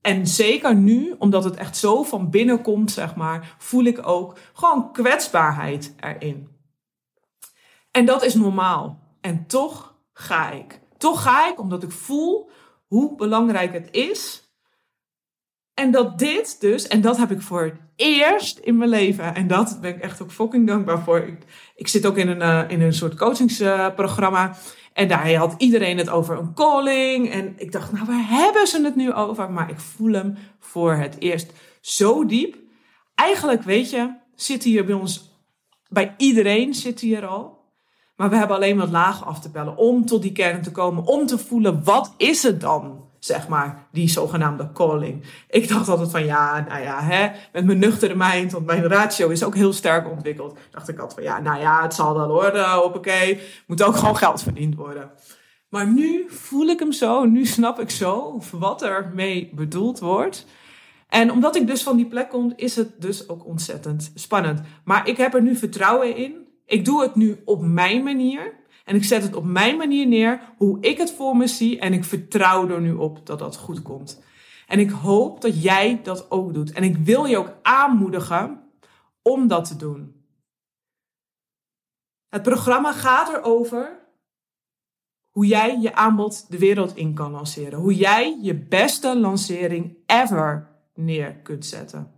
En 0.00 0.26
zeker 0.26 0.74
nu, 0.74 1.14
omdat 1.18 1.44
het 1.44 1.56
echt 1.56 1.76
zo 1.76 2.02
van 2.02 2.30
binnen 2.30 2.62
komt, 2.62 2.90
zeg 2.90 3.14
maar, 3.14 3.54
voel 3.58 3.84
ik 3.84 4.08
ook 4.08 4.38
gewoon 4.52 4.92
kwetsbaarheid 4.92 5.94
erin. 6.00 6.48
En 7.90 8.04
dat 8.04 8.24
is 8.24 8.34
normaal. 8.34 8.98
En 9.20 9.46
toch 9.46 9.94
ga 10.12 10.50
ik. 10.50 10.80
Toch 10.98 11.22
ga 11.22 11.48
ik 11.48 11.60
omdat 11.60 11.82
ik 11.82 11.90
voel 11.90 12.50
hoe 12.86 13.16
belangrijk 13.16 13.72
het 13.72 13.88
is. 13.90 14.45
En 15.76 15.90
dat 15.90 16.18
dit 16.18 16.60
dus, 16.60 16.86
en 16.86 17.00
dat 17.00 17.16
heb 17.16 17.30
ik 17.30 17.42
voor 17.42 17.62
het 17.62 17.74
eerst 17.96 18.58
in 18.58 18.76
mijn 18.76 18.90
leven, 18.90 19.34
en 19.34 19.46
dat 19.46 19.78
ben 19.80 19.94
ik 19.94 20.02
echt 20.02 20.22
ook 20.22 20.32
fucking 20.32 20.66
dankbaar 20.66 21.02
voor. 21.02 21.28
Ik, 21.74 21.88
zit 21.88 22.06
ook 22.06 22.16
in 22.16 22.28
een, 22.28 22.40
uh, 22.40 22.70
in 22.70 22.80
een 22.80 22.92
soort 22.92 23.14
coachingsprogramma. 23.14 24.56
En 24.92 25.08
daar 25.08 25.34
had 25.34 25.54
iedereen 25.58 25.98
het 25.98 26.10
over 26.10 26.38
een 26.38 26.54
calling. 26.54 27.30
En 27.30 27.54
ik 27.56 27.72
dacht, 27.72 27.92
nou, 27.92 28.06
waar 28.06 28.28
hebben 28.28 28.66
ze 28.66 28.82
het 28.82 28.96
nu 28.96 29.12
over? 29.12 29.50
Maar 29.50 29.70
ik 29.70 29.80
voel 29.80 30.12
hem 30.12 30.36
voor 30.58 30.94
het 30.94 31.16
eerst 31.18 31.52
zo 31.80 32.26
diep. 32.26 32.56
Eigenlijk, 33.14 33.62
weet 33.62 33.90
je, 33.90 34.14
zit 34.34 34.62
hier 34.62 34.84
bij 34.84 34.94
ons, 34.94 35.40
bij 35.88 36.14
iedereen 36.16 36.74
zit 36.74 37.00
hier 37.00 37.26
al. 37.26 37.64
Maar 38.16 38.30
we 38.30 38.36
hebben 38.36 38.56
alleen 38.56 38.76
wat 38.76 38.90
lagen 38.90 39.26
af 39.26 39.40
te 39.40 39.50
pellen 39.50 39.76
om 39.76 40.06
tot 40.06 40.22
die 40.22 40.32
kern 40.32 40.62
te 40.62 40.70
komen. 40.70 41.06
Om 41.06 41.26
te 41.26 41.38
voelen, 41.38 41.84
wat 41.84 42.14
is 42.16 42.42
het 42.42 42.60
dan? 42.60 43.05
Zeg 43.26 43.48
maar, 43.48 43.86
die 43.92 44.08
zogenaamde 44.08 44.72
calling. 44.72 45.24
Ik 45.48 45.68
dacht 45.68 45.88
altijd 45.88 46.10
van 46.10 46.24
ja, 46.24 46.64
nou 46.68 46.82
ja, 46.82 47.00
hè, 47.00 47.28
met 47.52 47.64
mijn 47.64 47.78
nuchtere 47.78 48.14
mind, 48.16 48.52
want 48.52 48.66
mijn 48.66 48.86
ratio 48.86 49.28
is 49.28 49.44
ook 49.44 49.54
heel 49.54 49.72
sterk 49.72 50.10
ontwikkeld. 50.10 50.58
Dacht 50.70 50.88
ik 50.88 50.98
altijd 50.98 51.14
van 51.14 51.34
ja, 51.34 51.40
nou 51.40 51.60
ja, 51.60 51.82
het 51.82 51.94
zal 51.94 52.14
wel 52.14 52.28
worden, 52.28 52.70
hoppakee, 52.70 53.40
moet 53.66 53.82
ook 53.82 53.96
gewoon 53.96 54.16
geld 54.16 54.42
verdiend 54.42 54.74
worden. 54.74 55.10
Maar 55.68 55.86
nu 55.86 56.24
voel 56.28 56.66
ik 56.66 56.78
hem 56.78 56.92
zo, 56.92 57.24
nu 57.24 57.46
snap 57.46 57.80
ik 57.80 57.90
zo 57.90 58.40
wat 58.52 58.82
er 58.82 59.10
mee 59.14 59.50
bedoeld 59.54 59.98
wordt. 59.98 60.46
En 61.08 61.30
omdat 61.30 61.56
ik 61.56 61.66
dus 61.66 61.82
van 61.82 61.96
die 61.96 62.06
plek 62.06 62.28
kom, 62.28 62.52
is 62.56 62.76
het 62.76 63.00
dus 63.00 63.28
ook 63.28 63.46
ontzettend 63.46 64.12
spannend. 64.14 64.60
Maar 64.84 65.08
ik 65.08 65.16
heb 65.16 65.34
er 65.34 65.42
nu 65.42 65.56
vertrouwen 65.56 66.16
in. 66.16 66.46
Ik 66.66 66.84
doe 66.84 67.02
het 67.02 67.14
nu 67.14 67.42
op 67.44 67.62
mijn 67.62 68.02
manier. 68.02 68.54
En 68.86 68.94
ik 68.94 69.04
zet 69.04 69.22
het 69.22 69.34
op 69.34 69.44
mijn 69.44 69.76
manier 69.76 70.06
neer, 70.06 70.40
hoe 70.56 70.80
ik 70.80 70.98
het 70.98 71.12
voor 71.12 71.36
me 71.36 71.46
zie. 71.46 71.78
En 71.78 71.92
ik 71.92 72.04
vertrouw 72.04 72.68
er 72.68 72.80
nu 72.80 72.92
op 72.92 73.26
dat 73.26 73.38
dat 73.38 73.56
goed 73.56 73.82
komt. 73.82 74.22
En 74.66 74.78
ik 74.78 74.90
hoop 74.90 75.40
dat 75.40 75.62
jij 75.62 76.00
dat 76.02 76.30
ook 76.30 76.54
doet. 76.54 76.72
En 76.72 76.82
ik 76.82 76.96
wil 76.96 77.24
je 77.24 77.36
ook 77.36 77.54
aanmoedigen 77.62 78.60
om 79.22 79.48
dat 79.48 79.64
te 79.64 79.76
doen. 79.76 80.24
Het 82.28 82.42
programma 82.42 82.92
gaat 82.92 83.28
erover 83.28 84.04
hoe 85.30 85.46
jij 85.46 85.78
je 85.80 85.94
aanbod 85.94 86.50
de 86.50 86.58
wereld 86.58 86.96
in 86.96 87.14
kan 87.14 87.30
lanceren. 87.30 87.78
Hoe 87.78 87.94
jij 87.94 88.38
je 88.42 88.54
beste 88.54 89.18
lancering 89.18 89.96
ever 90.06 90.70
neer 90.94 91.34
kunt 91.34 91.66
zetten. 91.66 92.12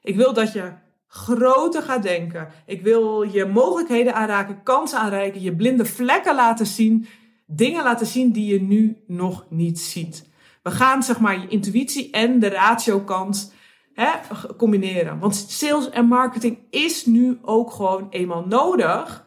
Ik 0.00 0.16
wil 0.16 0.32
dat 0.32 0.52
je 0.52 0.72
groter 1.16 1.82
gaat 1.82 2.02
denken. 2.02 2.48
Ik 2.66 2.82
wil 2.82 3.22
je 3.22 3.44
mogelijkheden 3.44 4.14
aanraken, 4.14 4.62
kansen 4.62 4.98
aanreiken, 4.98 5.42
je 5.42 5.56
blinde 5.56 5.84
vlekken 5.84 6.34
laten 6.34 6.66
zien, 6.66 7.06
dingen 7.46 7.82
laten 7.82 8.06
zien 8.06 8.32
die 8.32 8.52
je 8.52 8.62
nu 8.62 8.96
nog 9.06 9.46
niet 9.50 9.80
ziet. 9.80 10.28
We 10.62 10.70
gaan 10.70 11.02
zeg 11.02 11.20
maar 11.20 11.40
je 11.40 11.48
intuïtie 11.48 12.10
en 12.10 12.38
de 12.38 12.48
ratio 12.48 13.00
kant 13.00 13.54
hè, 13.92 14.10
combineren. 14.56 15.18
Want 15.18 15.34
sales 15.48 15.90
en 15.90 16.06
marketing 16.06 16.58
is 16.70 17.06
nu 17.06 17.38
ook 17.42 17.70
gewoon 17.70 18.06
eenmaal 18.10 18.46
nodig 18.46 19.26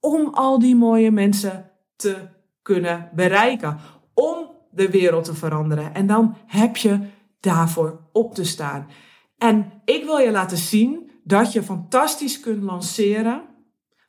om 0.00 0.34
al 0.34 0.58
die 0.58 0.76
mooie 0.76 1.10
mensen 1.10 1.70
te 1.96 2.16
kunnen 2.62 3.10
bereiken. 3.14 3.78
Om 4.14 4.50
de 4.70 4.90
wereld 4.90 5.24
te 5.24 5.34
veranderen. 5.34 5.94
En 5.94 6.06
dan 6.06 6.36
heb 6.46 6.76
je 6.76 6.98
daarvoor 7.40 8.00
op 8.12 8.34
te 8.34 8.44
staan. 8.44 8.86
En 9.38 9.72
ik 9.84 10.04
wil 10.04 10.18
je 10.18 10.30
laten 10.30 10.56
zien 10.56 11.09
dat 11.22 11.52
je 11.52 11.62
fantastisch 11.62 12.40
kunt 12.40 12.62
lanceren 12.62 13.48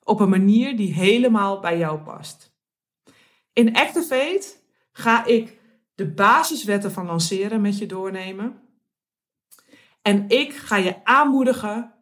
op 0.03 0.19
een 0.19 0.29
manier 0.29 0.77
die 0.77 0.93
helemaal 0.93 1.59
bij 1.59 1.77
jou 1.77 1.99
past. 1.99 2.53
In 3.53 3.75
Activate 3.75 4.47
ga 4.91 5.25
ik 5.25 5.59
de 5.95 6.11
basiswetten 6.11 6.91
van 6.91 7.05
lanceren 7.05 7.61
met 7.61 7.77
je 7.77 7.85
doornemen. 7.85 8.61
En 10.01 10.29
ik 10.29 10.53
ga 10.53 10.75
je 10.75 11.05
aanmoedigen 11.05 11.93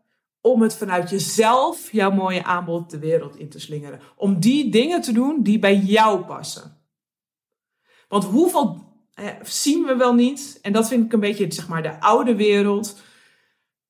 om 0.41 0.61
het 0.61 0.75
vanuit 0.75 1.09
jezelf, 1.09 1.91
jouw 1.91 2.11
mooie 2.11 2.43
aanbod, 2.43 2.89
de 2.89 2.99
wereld 2.99 3.37
in 3.37 3.49
te 3.49 3.59
slingeren. 3.59 3.99
Om 4.15 4.39
die 4.39 4.71
dingen 4.71 5.01
te 5.01 5.11
doen 5.11 5.43
die 5.43 5.59
bij 5.59 5.77
jou 5.77 6.25
passen. 6.25 6.77
Want 8.07 8.23
hoeveel 8.23 8.87
eh, 9.13 9.27
zien 9.43 9.85
we 9.85 9.95
wel 9.95 10.13
niet, 10.13 10.59
en 10.61 10.73
dat 10.73 10.87
vind 10.87 11.05
ik 11.05 11.13
een 11.13 11.19
beetje 11.19 11.51
zeg 11.51 11.67
maar, 11.67 11.83
de 11.83 11.99
oude 11.99 12.35
wereld 12.35 13.01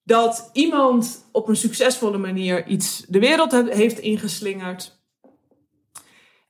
dat 0.09 0.49
iemand 0.53 1.29
op 1.31 1.47
een 1.47 1.55
succesvolle 1.55 2.17
manier 2.17 2.67
iets 2.67 3.05
de 3.07 3.19
wereld 3.19 3.51
heeft 3.51 3.99
ingeslingerd. 3.99 4.99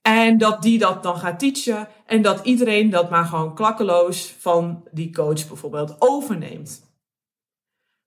En 0.01 0.37
dat 0.37 0.61
die 0.61 0.79
dat 0.79 1.03
dan 1.03 1.17
gaat 1.17 1.39
teachen. 1.39 1.87
En 2.05 2.21
dat 2.21 2.45
iedereen 2.45 2.89
dat 2.89 3.09
maar 3.09 3.25
gewoon 3.25 3.55
klakkeloos 3.55 4.35
van 4.39 4.87
die 4.91 5.13
coach 5.13 5.47
bijvoorbeeld 5.47 5.95
overneemt. 5.99 6.81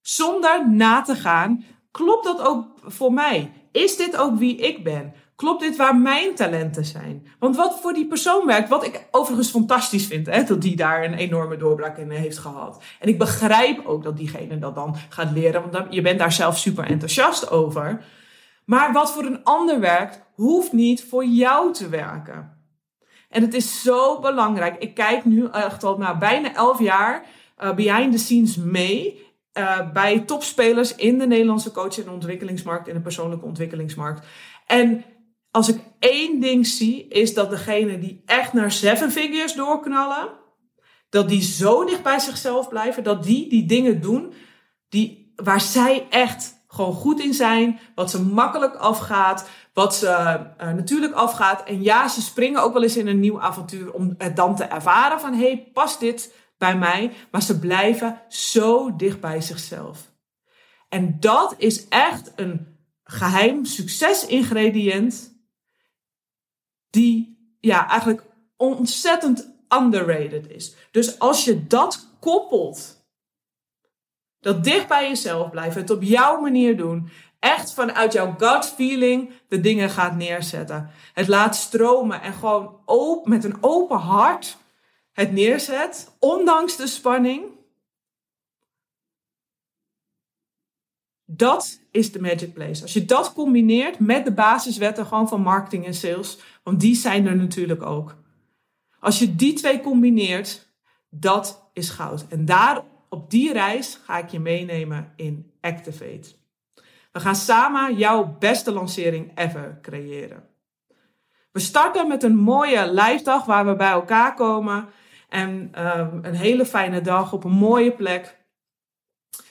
Zonder 0.00 0.70
na 0.70 1.02
te 1.02 1.14
gaan, 1.14 1.64
klopt 1.90 2.24
dat 2.24 2.40
ook 2.40 2.66
voor 2.82 3.12
mij? 3.12 3.52
Is 3.72 3.96
dit 3.96 4.16
ook 4.16 4.38
wie 4.38 4.56
ik 4.56 4.84
ben? 4.84 5.14
Klopt 5.36 5.60
dit 5.60 5.76
waar 5.76 5.96
mijn 5.96 6.34
talenten 6.34 6.84
zijn? 6.84 7.26
Want 7.38 7.56
wat 7.56 7.80
voor 7.80 7.92
die 7.92 8.06
persoon 8.06 8.46
werkt, 8.46 8.68
wat 8.68 8.84
ik 8.84 9.06
overigens 9.10 9.50
fantastisch 9.50 10.06
vind, 10.06 10.26
hè, 10.26 10.44
dat 10.44 10.62
die 10.62 10.76
daar 10.76 11.04
een 11.04 11.14
enorme 11.14 11.56
doorbraak 11.56 11.98
in 11.98 12.10
heeft 12.10 12.38
gehad. 12.38 12.82
En 13.00 13.08
ik 13.08 13.18
begrijp 13.18 13.86
ook 13.86 14.02
dat 14.02 14.16
diegene 14.16 14.58
dat 14.58 14.74
dan 14.74 14.96
gaat 15.08 15.30
leren, 15.32 15.70
want 15.70 15.94
je 15.94 16.02
bent 16.02 16.18
daar 16.18 16.32
zelf 16.32 16.58
super 16.58 16.84
enthousiast 16.84 17.50
over. 17.50 18.04
Maar 18.64 18.92
wat 18.92 19.12
voor 19.12 19.24
een 19.24 19.44
ander 19.44 19.80
werkt, 19.80 20.22
hoeft 20.34 20.72
niet 20.72 21.04
voor 21.04 21.24
jou 21.24 21.72
te 21.72 21.88
werken. 21.88 22.60
En 23.28 23.42
het 23.42 23.54
is 23.54 23.82
zo 23.82 24.20
belangrijk. 24.20 24.76
Ik 24.78 24.94
kijk 24.94 25.24
nu 25.24 25.48
echt 25.52 25.84
al 25.84 25.98
na 25.98 26.18
bijna 26.18 26.54
elf 26.54 26.78
jaar 26.80 27.24
uh, 27.62 27.74
behind 27.74 28.12
the 28.12 28.18
scenes 28.18 28.56
mee. 28.56 29.30
Uh, 29.58 29.92
bij 29.92 30.20
topspelers 30.20 30.94
in 30.94 31.18
de 31.18 31.26
Nederlandse 31.26 31.72
coach- 31.72 31.98
en 31.98 32.10
ontwikkelingsmarkt, 32.10 32.88
in 32.88 32.94
de 32.94 33.00
persoonlijke 33.00 33.44
ontwikkelingsmarkt. 33.44 34.26
En 34.66 35.04
als 35.52 35.68
ik 35.68 35.80
één 35.98 36.40
ding 36.40 36.66
zie, 36.66 37.08
is 37.08 37.34
dat 37.34 37.50
degene 37.50 37.98
die 37.98 38.22
echt 38.26 38.52
naar 38.52 38.72
seven 38.72 39.10
figures 39.10 39.54
doorknallen, 39.54 40.28
Dat 41.08 41.28
die 41.28 41.42
zo 41.42 41.84
dicht 41.84 42.02
bij 42.02 42.18
zichzelf 42.18 42.68
blijven, 42.68 43.02
dat 43.02 43.22
die 43.24 43.48
die 43.48 43.66
dingen 43.66 44.00
doen 44.00 44.32
die, 44.88 45.32
waar 45.36 45.60
zij 45.60 46.06
echt 46.10 46.60
gewoon 46.68 46.94
goed 46.94 47.20
in 47.20 47.34
zijn, 47.34 47.80
wat 47.94 48.10
ze 48.10 48.22
makkelijk 48.22 48.74
afgaat, 48.74 49.48
wat 49.72 49.94
ze 49.94 50.06
uh, 50.06 50.72
natuurlijk 50.72 51.14
afgaat. 51.14 51.64
En 51.64 51.82
ja, 51.82 52.08
ze 52.08 52.22
springen 52.22 52.62
ook 52.62 52.72
wel 52.72 52.82
eens 52.82 52.96
in 52.96 53.06
een 53.06 53.20
nieuw 53.20 53.40
avontuur 53.40 53.92
om 53.92 54.14
het 54.18 54.36
dan 54.36 54.56
te 54.56 54.64
ervaren 54.64 55.20
van 55.20 55.32
hé, 55.32 55.46
hey, 55.46 55.70
past 55.72 56.00
dit 56.00 56.34
bij 56.58 56.76
mij? 56.76 57.12
Maar 57.30 57.42
ze 57.42 57.58
blijven 57.58 58.20
zo 58.28 58.96
dicht 58.96 59.20
bij 59.20 59.40
zichzelf. 59.40 60.10
En 60.88 61.16
dat 61.20 61.54
is 61.58 61.88
echt 61.88 62.32
een 62.36 62.66
geheim 63.04 63.64
succesingrediënt 63.64 65.31
die 66.92 67.36
ja, 67.60 67.88
eigenlijk 67.88 68.22
ontzettend 68.56 69.50
underrated 69.68 70.50
is. 70.50 70.74
Dus 70.90 71.18
als 71.18 71.44
je 71.44 71.66
dat 71.66 72.08
koppelt, 72.20 73.04
dat 74.40 74.64
dicht 74.64 74.88
bij 74.88 75.08
jezelf 75.08 75.50
blijven, 75.50 75.80
het 75.80 75.90
op 75.90 76.02
jouw 76.02 76.40
manier 76.40 76.76
doen, 76.76 77.10
echt 77.38 77.72
vanuit 77.72 78.12
jouw 78.12 78.34
gut 78.38 78.66
feeling 78.66 79.30
de 79.48 79.60
dingen 79.60 79.90
gaat 79.90 80.16
neerzetten. 80.16 80.90
Het 81.12 81.28
laat 81.28 81.56
stromen 81.56 82.22
en 82.22 82.32
gewoon 82.32 83.22
met 83.24 83.44
een 83.44 83.56
open 83.60 83.98
hart 83.98 84.56
het 85.12 85.32
neerzet, 85.32 86.16
ondanks 86.18 86.76
de 86.76 86.86
spanning. 86.86 87.44
Dat 91.36 91.80
is 91.90 92.12
de 92.12 92.20
magic 92.20 92.52
place. 92.52 92.82
Als 92.82 92.92
je 92.92 93.04
dat 93.04 93.32
combineert 93.32 93.98
met 93.98 94.24
de 94.24 94.32
basiswetten 94.32 95.06
gewoon 95.06 95.28
van 95.28 95.40
marketing 95.40 95.86
en 95.86 95.94
sales, 95.94 96.38
want 96.62 96.80
die 96.80 96.94
zijn 96.94 97.26
er 97.26 97.36
natuurlijk 97.36 97.82
ook. 97.82 98.16
Als 99.00 99.18
je 99.18 99.36
die 99.36 99.52
twee 99.52 99.80
combineert, 99.80 100.72
dat 101.10 101.70
is 101.72 101.90
goud. 101.90 102.26
En 102.28 102.44
daar 102.44 102.82
op 103.08 103.30
die 103.30 103.52
reis 103.52 104.00
ga 104.04 104.18
ik 104.18 104.28
je 104.28 104.40
meenemen 104.40 105.12
in 105.16 105.52
Activate. 105.60 106.34
We 107.12 107.20
gaan 107.20 107.36
samen 107.36 107.96
jouw 107.96 108.36
beste 108.38 108.72
lancering 108.72 109.38
ever 109.38 109.78
creëren. 109.82 110.44
We 111.52 111.60
starten 111.60 112.08
met 112.08 112.22
een 112.22 112.36
mooie 112.36 112.92
live 112.92 113.24
dag 113.24 113.44
waar 113.44 113.66
we 113.66 113.76
bij 113.76 113.90
elkaar 113.90 114.34
komen. 114.34 114.88
En 115.28 115.50
um, 115.98 116.18
een 116.22 116.34
hele 116.34 116.66
fijne 116.66 117.00
dag 117.00 117.32
op 117.32 117.44
een 117.44 117.50
mooie 117.50 117.92
plek. 117.92 118.41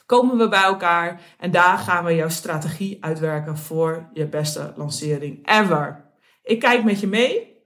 Komen 0.06 0.38
we 0.38 0.48
bij 0.48 0.64
elkaar 0.64 1.22
en 1.38 1.52
daar 1.52 1.78
gaan 1.78 2.04
we 2.04 2.16
jouw 2.16 2.30
strategie 2.30 3.04
uitwerken 3.04 3.58
voor 3.58 4.10
je 4.14 4.28
beste 4.28 4.74
lancering 4.76 5.48
ever. 5.48 6.12
Ik 6.44 6.60
kijk 6.60 6.84
met 6.84 7.00
je 7.00 7.08
mee. 7.08 7.66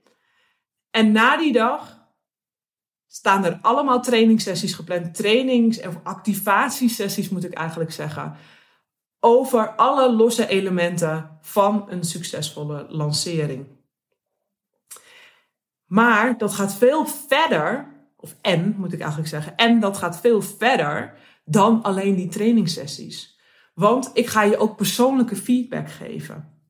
En 0.90 1.12
na 1.12 1.36
die 1.36 1.52
dag 1.52 1.96
staan 3.06 3.44
er 3.44 3.58
allemaal 3.62 4.02
trainingssessies 4.02 4.74
gepland. 4.74 5.14
Trainings- 5.14 5.86
of 5.86 5.98
activatiesessies 6.02 7.28
moet 7.28 7.44
ik 7.44 7.52
eigenlijk 7.52 7.92
zeggen 7.92 8.36
over 9.20 9.74
alle 9.74 10.12
losse 10.12 10.46
elementen 10.46 11.38
van 11.40 11.86
een 11.88 12.04
succesvolle 12.04 12.86
lancering. 12.88 13.66
Maar 15.86 16.38
dat 16.38 16.54
gaat 16.54 16.74
veel 16.74 17.06
verder, 17.06 17.94
of 18.16 18.36
en 18.40 18.74
moet 18.78 18.92
ik 18.92 19.00
eigenlijk 19.00 19.30
zeggen, 19.30 19.56
en 19.56 19.80
dat 19.80 19.96
gaat 19.96 20.20
veel 20.20 20.42
verder 20.42 21.14
dan 21.46 21.82
alleen 21.82 22.14
die 22.14 22.28
trainingssessies. 22.28 23.40
Want 23.74 24.10
ik 24.12 24.26
ga 24.26 24.42
je 24.42 24.56
ook 24.56 24.76
persoonlijke 24.76 25.36
feedback 25.36 25.90
geven. 25.90 26.60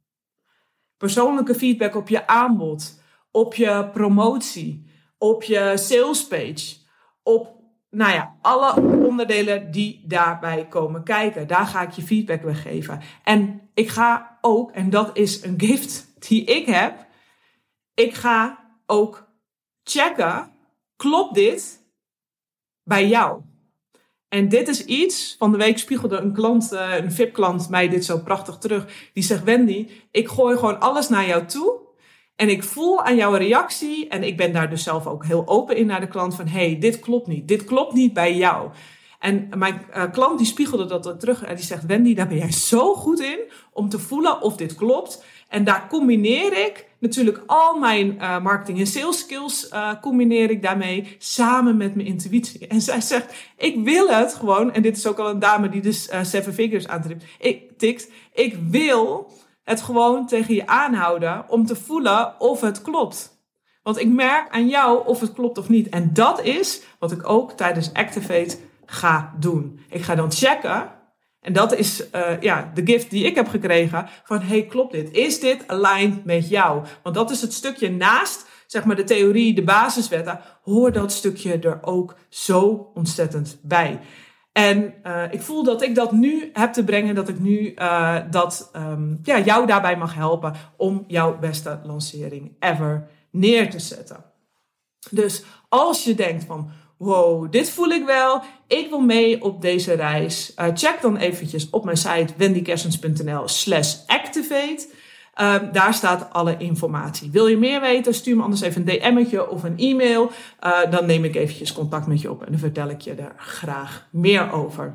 Persoonlijke 0.97 1.55
feedback 1.55 1.95
op 1.95 2.09
je 2.09 2.27
aanbod, 2.27 3.01
op 3.31 3.55
je 3.55 3.89
promotie, 3.93 4.91
op 5.19 5.43
je 5.43 5.73
salespage, 5.77 6.77
op 7.23 7.57
nou 7.91 8.13
ja, 8.13 8.37
alle 8.41 8.81
onderdelen 8.81 9.71
die 9.71 10.05
daarbij 10.07 10.67
komen 10.67 11.03
kijken. 11.03 11.47
Daar 11.47 11.67
ga 11.67 11.83
ik 11.83 11.91
je 11.91 12.03
feedback 12.03 12.43
bij 12.43 12.55
geven. 12.55 13.01
En 13.25 13.71
ik 13.75 13.89
ga 13.89 14.39
ook, 14.41 14.71
en 14.73 14.91
dat 14.91 15.17
is 15.17 15.43
een 15.43 15.55
gift 15.61 16.15
die 16.29 16.45
ik 16.45 16.67
heb, 16.67 17.07
ik 17.95 18.15
ga 18.15 18.65
ook 18.87 19.29
checken, 19.83 20.53
klopt 20.97 21.35
dit 21.35 21.81
bij 22.83 23.09
jou? 23.09 23.43
En 24.29 24.49
dit 24.49 24.69
is 24.69 24.85
iets, 24.85 25.35
van 25.39 25.53
de 25.53 25.59
week 25.59 25.79
spiegelde 25.79 26.17
een 26.17 26.33
klant, 26.33 26.73
eh, 26.73 26.97
een 26.97 27.13
VIP-klant 27.13 27.69
mij 27.69 27.89
dit 27.89 28.05
zo 28.05 28.19
prachtig 28.19 28.59
terug. 28.59 29.11
Die 29.13 29.23
zegt, 29.23 29.45
Wendy, 29.45 29.89
ik 30.11 30.29
gooi 30.29 30.57
gewoon 30.57 30.81
alles 30.81 31.09
naar 31.09 31.27
jou 31.27 31.47
toe. 31.47 31.85
En 32.37 32.49
ik 32.49 32.63
voel 32.63 33.03
aan 33.03 33.17
jouw 33.17 33.35
reactie, 33.35 34.09
en 34.09 34.23
ik 34.23 34.37
ben 34.37 34.53
daar 34.53 34.71
dus 34.71 34.83
zelf 34.83 35.07
ook 35.07 35.25
heel 35.25 35.47
open 35.47 35.77
in 35.77 35.87
naar 35.87 36.01
de 36.01 36.09
klant, 36.09 36.35
van 36.35 36.47
hey, 36.47 36.79
dit 36.79 36.99
klopt 36.99 37.27
niet. 37.27 37.49
Dit 37.49 37.65
klopt 37.65 37.93
niet 37.93 38.13
bij 38.13 38.37
jou. 38.37 38.71
En 39.19 39.49
mijn 39.57 39.87
uh, 39.97 40.11
klant 40.13 40.39
die 40.39 40.47
spiegelde 40.47 40.87
dat 40.87 41.21
terug 41.21 41.45
en 41.45 41.57
die 41.57 41.65
zegt, 41.65 41.87
Wendy, 41.87 42.15
daar 42.15 42.29
ben 42.29 42.37
jij 42.37 42.53
zo 42.53 42.95
goed 42.95 43.21
in 43.21 43.39
om 43.73 43.89
te 43.89 43.99
voelen 43.99 44.43
of 44.43 44.57
dit 44.57 44.75
klopt. 44.75 45.25
En 45.49 45.65
daar 45.65 45.87
combineer 45.89 46.67
ik 46.67 46.89
natuurlijk 46.99 47.43
al 47.47 47.79
mijn 47.79 48.15
uh, 48.15 48.41
marketing 48.41 48.79
en 48.79 48.87
sales 48.87 49.19
skills 49.19 49.71
uh, 49.73 49.91
combineer 50.01 50.51
ik 50.51 50.63
daarmee 50.63 51.17
samen 51.19 51.77
met 51.77 51.95
mijn 51.95 52.07
intuïtie. 52.07 52.67
En 52.67 52.81
zij 52.81 53.01
zegt, 53.01 53.35
ik 53.57 53.85
wil 53.85 54.09
het 54.09 54.35
gewoon, 54.35 54.73
en 54.73 54.83
dit 54.83 54.97
is 54.97 55.07
ook 55.07 55.19
al 55.19 55.31
een 55.31 55.39
dame 55.39 55.69
die 55.69 55.83
dus 55.83 56.09
seven 56.23 56.55
figures 56.55 56.89
aantrekt. 56.89 57.25
Ik 57.39 57.79
tikt, 57.79 58.11
ik 58.33 58.57
wil 58.71 59.31
het 59.65 59.83
gewoon 59.83 60.27
tegen 60.27 60.55
je 60.55 60.67
aanhouden 60.67 61.45
om 61.49 61.67
te 61.67 61.77
voelen 61.77 62.41
of 62.41 62.61
het 62.61 62.83
klopt. 62.83 63.35
Want 63.83 63.99
ik 63.99 64.09
merk 64.09 64.49
aan 64.51 64.69
jou 64.69 65.07
of 65.07 65.21
het 65.21 65.33
klopt 65.33 65.59
of 65.59 65.69
niet. 65.69 65.89
En 65.89 66.11
dat 66.13 66.43
is 66.43 66.83
wat 66.99 67.13
ik 67.13 67.29
ook 67.29 67.53
tijdens 67.53 67.93
Activate 67.93 68.57
ga 68.87 69.35
doen. 69.39 69.81
Ik 69.91 70.03
ga 70.03 70.15
dan 70.15 70.33
checken. 70.33 70.96
En 71.41 71.53
dat 71.53 71.75
is 71.75 72.03
uh, 72.15 72.41
ja, 72.41 72.71
de 72.75 72.83
gift 72.85 73.11
die 73.11 73.25
ik 73.25 73.35
heb 73.35 73.49
gekregen. 73.49 74.09
Van 74.25 74.41
hey, 74.41 74.67
klopt 74.67 74.93
dit? 74.93 75.11
Is 75.11 75.41
dit 75.41 75.69
aligned 75.69 76.25
met 76.25 76.49
jou? 76.49 76.85
Want 77.03 77.15
dat 77.15 77.31
is 77.31 77.41
het 77.41 77.53
stukje 77.53 77.91
naast 77.91 78.47
zeg 78.67 78.85
maar 78.85 78.97
de 78.97 79.05
theorie, 79.05 79.55
de 79.55 79.63
basiswetten. 79.63 80.41
Hoor 80.63 80.93
dat 80.93 81.13
stukje 81.13 81.59
er 81.59 81.79
ook 81.83 82.17
zo 82.29 82.91
ontzettend 82.95 83.59
bij. 83.63 84.01
En 84.53 84.95
uh, 85.07 85.23
ik 85.31 85.43
voel 85.43 85.65
dat 85.65 85.83
ik 85.83 85.95
dat 85.95 86.13
nu 86.13 86.51
heb 86.53 86.73
te 86.73 86.85
brengen, 86.85 87.15
dat 87.15 87.29
ik 87.29 87.39
nu 87.39 87.75
uh, 87.75 88.17
dat 88.31 88.71
um, 88.77 89.19
ja, 89.23 89.39
jou 89.39 89.67
daarbij 89.67 89.97
mag 89.97 90.15
helpen 90.15 90.55
om 90.77 91.05
jouw 91.07 91.39
beste 91.39 91.81
lancering 91.85 92.57
ever 92.59 93.09
neer 93.31 93.71
te 93.71 93.79
zetten. 93.79 94.25
Dus 95.11 95.45
als 95.69 96.05
je 96.05 96.15
denkt 96.15 96.45
van, 96.45 96.71
wow, 96.97 97.53
dit 97.53 97.71
voel 97.71 97.89
ik 97.89 98.05
wel, 98.05 98.43
ik 98.67 98.89
wil 98.89 99.01
mee 99.01 99.43
op 99.43 99.63
deze 99.63 99.93
reis, 99.93 100.53
uh, 100.57 100.67
check 100.75 100.99
dan 101.01 101.17
eventjes 101.17 101.71
op 101.71 101.85
mijn 101.85 101.97
site 101.97 102.33
wendykersens.nl 102.37 103.49
slash 103.49 103.97
activate. 104.07 104.87
Um, 105.41 105.73
daar 105.73 105.95
staat 105.95 106.33
alle 106.33 106.57
informatie. 106.57 107.31
Wil 107.31 107.47
je 107.47 107.57
meer 107.57 107.81
weten? 107.81 108.15
Stuur 108.15 108.37
me 108.37 108.43
anders 108.43 108.61
even 108.61 108.89
een 108.89 108.99
DM'tje 108.99 109.51
of 109.51 109.63
een 109.63 109.79
e-mail. 109.79 110.31
Uh, 110.65 110.91
dan 110.91 111.07
neem 111.07 111.25
ik 111.25 111.35
eventjes 111.35 111.73
contact 111.73 112.07
met 112.07 112.21
je 112.21 112.31
op 112.31 112.43
en 112.43 112.51
dan 112.51 112.61
vertel 112.61 112.89
ik 112.89 113.01
je 113.01 113.15
er 113.15 113.33
graag 113.37 114.09
meer 114.11 114.53
over. 114.53 114.95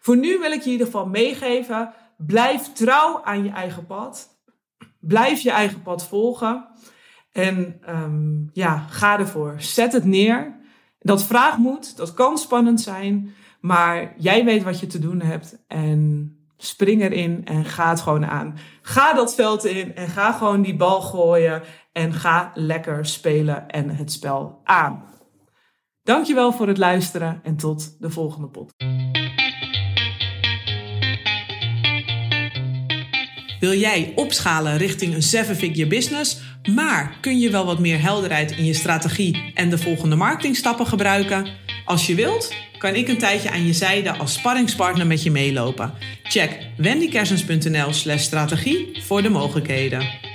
Voor 0.00 0.16
nu 0.16 0.38
wil 0.38 0.52
ik 0.52 0.58
je 0.58 0.64
in 0.64 0.70
ieder 0.70 0.86
geval 0.86 1.06
meegeven. 1.06 1.92
Blijf 2.16 2.72
trouw 2.72 3.20
aan 3.24 3.44
je 3.44 3.50
eigen 3.50 3.86
pad. 3.86 4.28
Blijf 5.00 5.40
je 5.40 5.50
eigen 5.50 5.82
pad 5.82 6.06
volgen. 6.06 6.68
En 7.32 7.80
um, 7.88 8.50
ja, 8.52 8.86
ga 8.90 9.18
ervoor. 9.18 9.54
Zet 9.58 9.92
het 9.92 10.04
neer. 10.04 10.56
Dat 11.06 11.24
vraagt 11.24 11.58
moed. 11.58 11.96
Dat 11.96 12.14
kan 12.14 12.38
spannend 12.38 12.80
zijn. 12.80 13.34
Maar 13.60 14.14
jij 14.16 14.44
weet 14.44 14.62
wat 14.62 14.80
je 14.80 14.86
te 14.86 14.98
doen 14.98 15.20
hebt. 15.20 15.64
En 15.66 16.30
Spring 16.58 17.02
erin 17.02 17.44
en 17.44 17.64
ga 17.64 17.88
het 17.88 18.00
gewoon 18.00 18.26
aan. 18.26 18.58
Ga 18.82 19.12
dat 19.14 19.34
veld 19.34 19.64
in 19.64 19.94
en 19.94 20.08
ga 20.08 20.32
gewoon 20.32 20.62
die 20.62 20.76
bal 20.76 21.00
gooien 21.00 21.62
en 21.92 22.12
ga 22.12 22.50
lekker 22.54 23.06
spelen 23.06 23.68
en 23.68 23.90
het 23.90 24.12
spel 24.12 24.60
aan. 24.64 25.04
Dankjewel 26.02 26.52
voor 26.52 26.68
het 26.68 26.78
luisteren 26.78 27.40
en 27.42 27.56
tot 27.56 28.00
de 28.00 28.10
volgende 28.10 28.48
pot. 28.48 28.72
Wil 33.60 33.74
jij 33.74 34.12
opschalen 34.14 34.76
richting 34.76 35.14
een 35.14 35.22
seven-figure 35.22 35.86
business, 35.86 36.36
maar 36.74 37.16
kun 37.20 37.38
je 37.38 37.50
wel 37.50 37.64
wat 37.64 37.78
meer 37.78 38.00
helderheid 38.00 38.50
in 38.50 38.64
je 38.64 38.74
strategie 38.74 39.52
en 39.54 39.70
de 39.70 39.78
volgende 39.78 40.16
marketingstappen 40.16 40.86
gebruiken? 40.86 41.46
Als 41.84 42.06
je 42.06 42.14
wilt, 42.14 42.54
kan 42.78 42.94
ik 42.94 43.08
een 43.08 43.18
tijdje 43.18 43.50
aan 43.50 43.66
je 43.66 43.72
zijde 43.72 44.16
als 44.16 44.32
sparringspartner 44.32 45.06
met 45.06 45.22
je 45.22 45.30
meelopen. 45.30 45.92
Check 46.22 46.58
wendykersens.nl 46.76 47.92
slash 47.92 48.22
strategie 48.22 49.02
voor 49.02 49.22
de 49.22 49.28
mogelijkheden. 49.28 50.25